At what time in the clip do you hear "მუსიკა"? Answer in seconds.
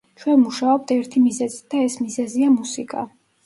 2.59-3.09